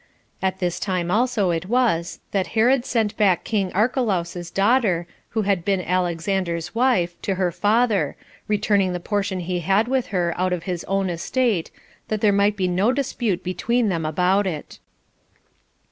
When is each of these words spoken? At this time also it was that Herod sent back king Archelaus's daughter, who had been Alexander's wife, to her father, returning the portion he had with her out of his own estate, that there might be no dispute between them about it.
At 0.41 0.57
this 0.57 0.79
time 0.79 1.11
also 1.11 1.51
it 1.51 1.67
was 1.67 2.21
that 2.31 2.47
Herod 2.57 2.85
sent 2.87 3.15
back 3.17 3.43
king 3.43 3.71
Archelaus's 3.73 4.49
daughter, 4.49 5.05
who 5.29 5.43
had 5.43 5.63
been 5.63 5.79
Alexander's 5.79 6.73
wife, 6.73 7.21
to 7.21 7.35
her 7.35 7.51
father, 7.51 8.15
returning 8.47 8.93
the 8.93 8.99
portion 8.99 9.41
he 9.41 9.59
had 9.59 9.87
with 9.87 10.07
her 10.07 10.33
out 10.37 10.53
of 10.53 10.63
his 10.63 10.83
own 10.85 11.11
estate, 11.11 11.69
that 12.07 12.19
there 12.19 12.33
might 12.33 12.57
be 12.57 12.67
no 12.67 12.91
dispute 12.91 13.43
between 13.43 13.89
them 13.89 14.03
about 14.03 14.47
it. 14.47 14.79